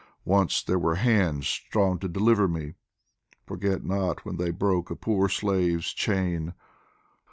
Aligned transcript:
Once 0.25 0.63
there 0.63 0.79
were 0.79 0.95
hands 0.95 1.47
strong 1.47 1.99
to 1.99 2.07
deliver 2.07 2.47
me, 2.47 2.73
Forget 3.45 3.83
not 3.85 4.25
when 4.25 4.37
they 4.37 4.49
broke 4.49 4.89
a 4.89 4.95
poor 4.95 5.29
slave's 5.29 5.93
chain 5.93 6.55